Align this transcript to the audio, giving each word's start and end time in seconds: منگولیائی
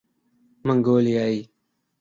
منگولیائی 0.65 1.39